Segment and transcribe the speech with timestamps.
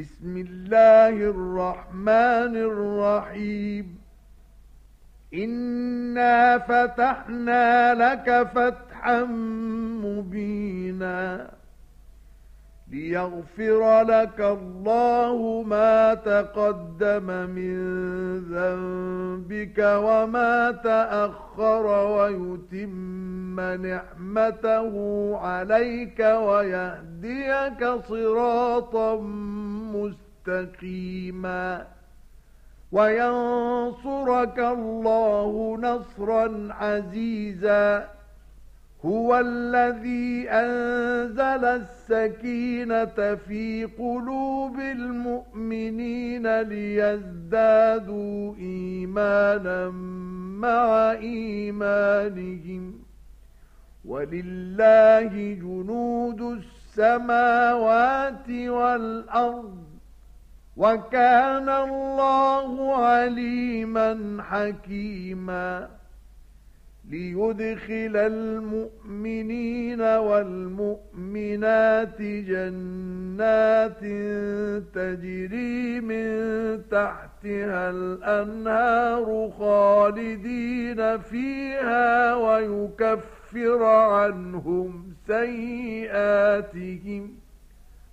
[0.00, 3.98] بسم الله الرحمن الرحيم.
[5.34, 9.24] إنا فتحنا لك فتحا
[10.04, 11.50] مبينا.
[12.90, 17.76] ليغفر لك الله ما تقدم من
[18.38, 24.92] ذنبك وما تأخر ويتم نعمته
[25.38, 29.20] عليك ويهديك صراطا
[30.46, 31.86] مستقيما.
[32.92, 38.19] وينصرك الله نصرا عزيزا.
[39.04, 49.90] هو الذي أنزل السكينة في قلوب المؤمنين ليزدادوا إيمانا
[50.60, 52.94] مع إيمانهم.
[54.04, 56.40] ولله جنود
[56.96, 59.84] السماوات والأرض.
[60.76, 65.99] وكان الله عليما حكيما.
[67.10, 71.42] ليدخل المؤمنين والمؤمنات
[72.22, 74.00] جنات
[74.94, 76.30] تجري من
[76.90, 86.60] تحتها الأنهار خالدين فيها ويكفر عنهم سيئاتهم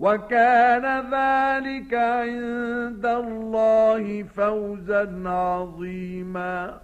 [0.00, 6.80] وكان ذلك عند الله فوزا عظيما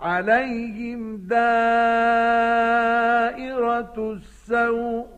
[0.00, 1.38] عليهم دائرة
[3.98, 5.17] السوء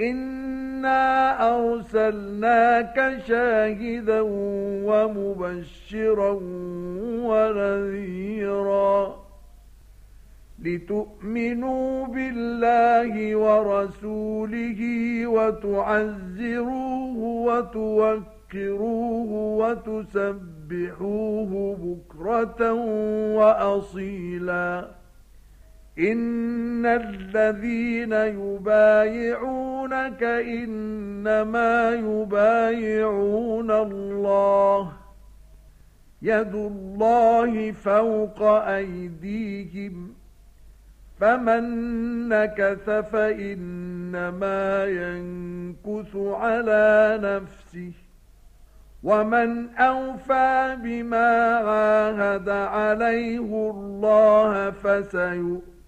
[0.00, 1.02] إنا
[1.56, 4.20] أرسلناك شاهدا
[4.88, 6.32] ومبشرا
[7.28, 8.98] ونذيرا
[10.62, 14.80] لتؤمنوا بالله ورسوله
[15.26, 19.30] وتعزروه وتوكروه
[19.60, 21.50] وتسبحوه
[21.82, 22.72] بكرة
[23.34, 24.88] وأصيلا
[25.98, 34.92] إن الذين يبايعونك إنما يبايعون الله
[36.22, 40.14] يد الله فوق أيديهم
[41.20, 41.64] فمن
[42.28, 47.92] نكث فإنما ينكث على نفسه
[49.02, 54.70] ومن أوفى بما عاهد عليه الله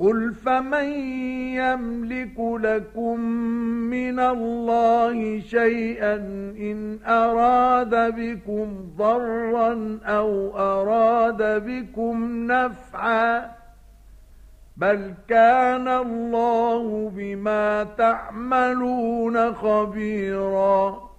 [0.00, 0.92] قل فمن
[1.60, 3.20] يملك لكم
[3.90, 6.14] من الله شيئا
[6.60, 13.50] إن أراد بكم ضرا أو أراد بكم نفعا
[14.76, 21.09] بل كان الله بما تعملون خبيراً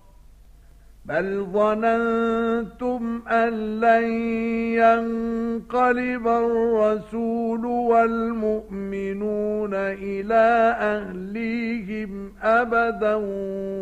[1.06, 4.04] بل ظننتم أن لن
[4.78, 13.16] ينقلب الرسول والمؤمنون إلى أهليهم أبدا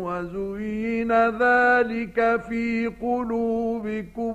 [0.04, 4.34] وزين ذلك في قلوبكم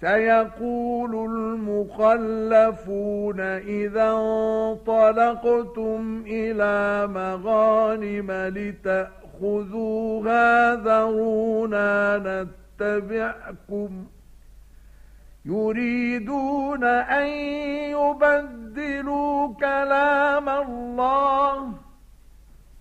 [0.00, 11.90] سيقول المخلفون إذا انطلقتم إلى مغانم لتأخذوا خذوها ذرونا
[12.80, 14.06] نتبعكم
[15.44, 17.26] يريدون أن
[17.94, 21.72] يبدلوا كلام الله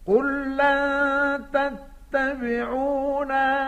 [0.08, 1.46] قل لن
[2.12, 3.67] تتبعونا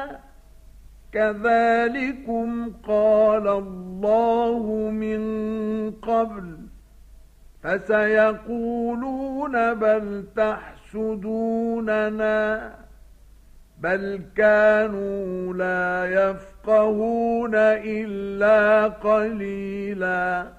[1.14, 5.22] كذلكم قال الله من
[5.92, 6.58] قبل
[7.64, 8.94] فسيقولون
[9.74, 11.60] بل تحسدوننا
[13.80, 20.59] بل كانوا لا يفقهون إلا قليلا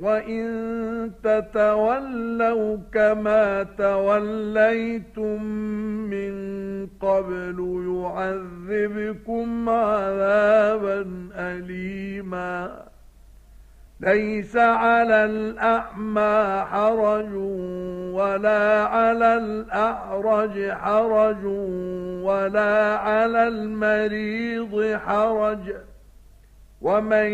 [0.00, 5.42] وإن تتولوا كما توليتم
[6.12, 6.36] من
[7.00, 7.58] قبل
[7.88, 12.86] يعذبكم عذابا أليما
[14.00, 17.34] ليس على الأعمى حرج
[18.12, 21.44] ولا على الأعرج حرج
[22.24, 25.74] ولا على المريض حرج
[26.86, 27.30] ومن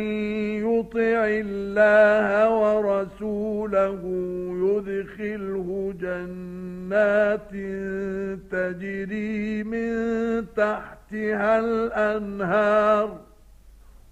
[0.64, 4.00] يطع الله ورسوله
[4.64, 7.50] يدخله جنات
[8.50, 9.92] تجري من
[10.56, 13.18] تحتها الأنهار.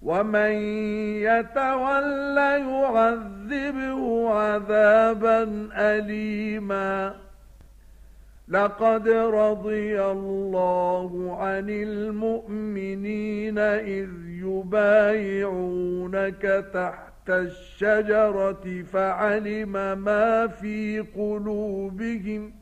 [0.01, 0.51] ومن
[1.25, 7.15] يتول يعذبه عذابا أليما.
[8.51, 14.09] لقد رضي الله عن المؤمنين إذ
[14.43, 16.41] يبايعونك
[16.73, 22.53] تحت الشجرة فعلم ما في قلوبهم.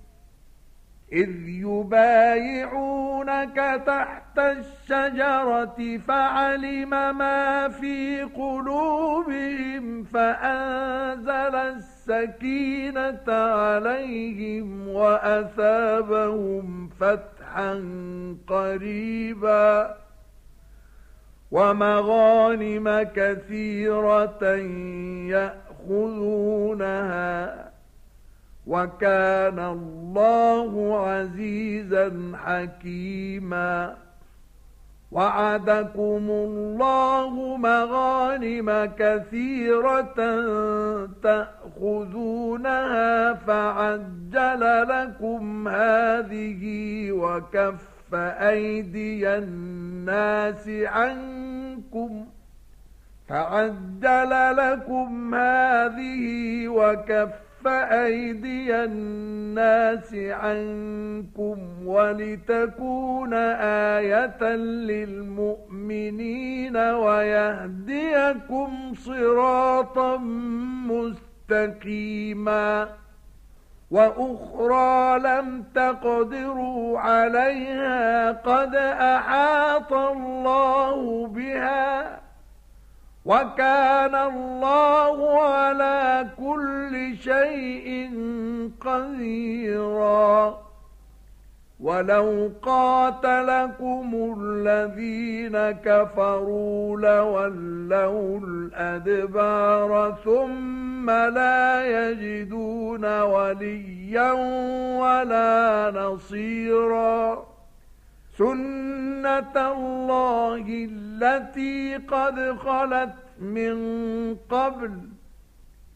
[1.13, 11.55] إذ يبايعونك تحت الشجرة فعلم ما في قلوبهم فأنزل
[12.09, 17.83] السكينة عليهم وأثابهم فتحا
[18.47, 19.95] قريبا
[21.51, 24.43] ومغانم كثيرة
[25.87, 27.69] يأخذونها
[28.67, 33.97] وكان الله عزيزا حكيما
[35.11, 40.15] وعدكم الله مغانم كثيرة
[41.23, 46.63] تأخذونها فعجل لكم هذه
[47.11, 52.25] وكف أيدي الناس عنكم
[53.27, 63.33] فعجل لكم هذه وكف فأيدي الناس عنكم ولتكون
[63.93, 64.43] آية
[64.89, 70.17] للمؤمنين ويهديكم صراطا
[71.49, 72.89] مستقيما
[73.91, 82.18] وأخرى لم تقدروا عليها قد أحاط الله بها
[83.29, 88.09] وكان الله على كل شيء
[88.81, 90.57] قديرا.
[91.79, 104.31] ولو قاتلكم الذين كفروا لولوا الأدبار ثم لا يجدون وليا
[105.01, 107.48] ولا نصيرا.
[108.39, 113.75] سنة الله التي قد خلت من
[114.35, 114.91] قبل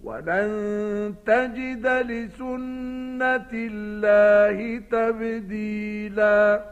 [0.03, 6.63] ولن تجد لسنة الله تبديلا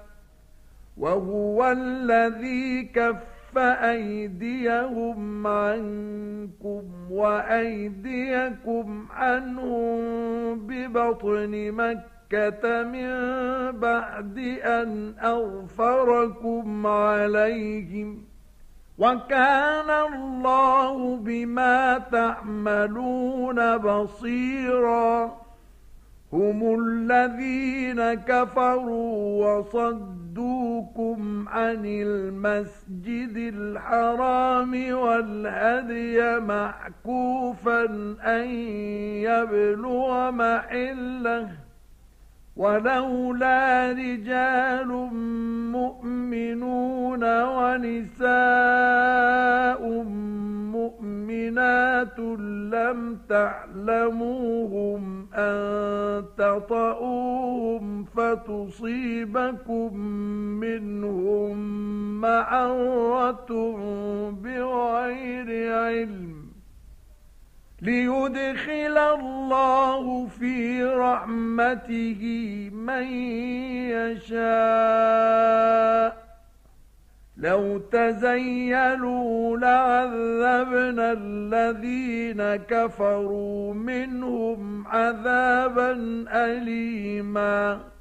[0.97, 9.99] وهو الذي كف أيديهم عنكم وأيديكم عنهم
[10.67, 12.20] ببطن مكة
[12.65, 13.11] من
[13.79, 18.23] بعد أن أغفركم عليهم
[18.97, 25.41] وكان الله بما تعملون بصيرا
[26.33, 37.83] هم الذين كفروا وصدوكم عن المسجد الحرام والهدي معكوفا
[38.25, 38.49] أن
[39.27, 41.70] يبلغ محله
[42.55, 44.87] ولولا رجال
[45.71, 48.31] مؤمنون ونساء
[50.71, 52.19] مؤمنات
[52.73, 55.01] لم تعلموهم
[55.33, 59.97] أن تطؤوهم فتصيبكم
[60.59, 61.57] منهم
[62.21, 63.51] معرة
[64.43, 66.40] بغير علم.
[67.81, 72.21] ليدخل الله في رحمته
[72.73, 73.03] من
[73.89, 75.51] يشاء.
[77.37, 85.91] لو تزيلوا لعذبنا الذين كفروا منهم عذابا
[86.29, 88.00] أليماً.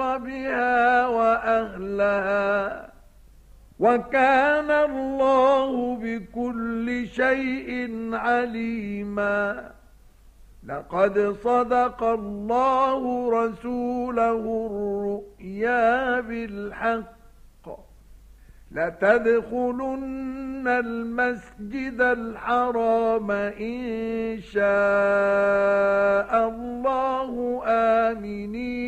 [0.00, 2.88] بها وأهلها
[3.78, 9.70] وكان الله بكل شيء عليما
[10.66, 17.18] لقد صدق الله رسوله الرؤيا بالحق
[18.72, 24.68] لتدخلن المسجد الحرام إن شاء
[26.48, 28.87] الله آمنين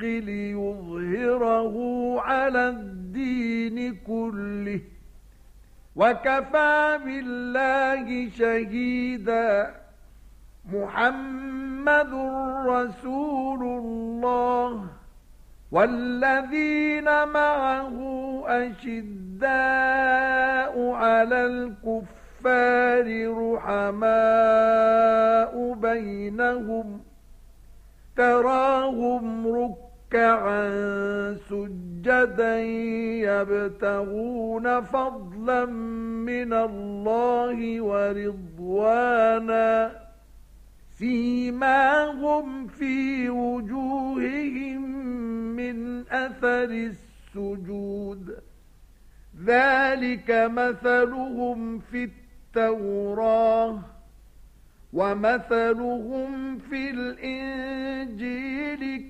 [0.00, 1.74] ليظهره
[2.20, 4.80] على الدين كله.
[5.96, 9.74] وكفى بالله شهيداً.
[10.72, 12.14] محمد
[12.66, 14.86] رسول الله.
[15.72, 17.98] والذين معه
[18.46, 19.50] أشداء
[20.90, 27.00] على الكفار رحماء بينهم.
[28.16, 29.77] تراهم ركعا
[31.48, 32.60] سجدا
[33.28, 35.64] يبتغون فضلا
[36.26, 39.68] من الله ورضوانا
[40.98, 44.82] سيماهم في وجوههم
[45.56, 46.90] من أثر
[47.34, 48.36] السجود
[49.44, 53.97] ذلك مثلهم في التوراة
[54.92, 58.48] ومثلهم في الإنجيل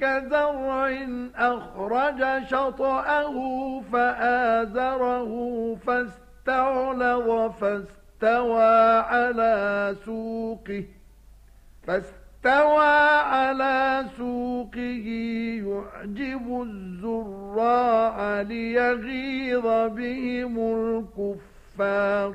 [0.00, 1.06] كزرع
[1.36, 3.36] أخرج شطأه
[3.92, 5.32] فآزره
[5.86, 10.84] فاستعلظ فاستوى على سوقه
[11.86, 12.86] فاستوى
[13.22, 15.06] على سوقه
[15.64, 22.34] يعجب الزراع ليغيظ بهم الكفار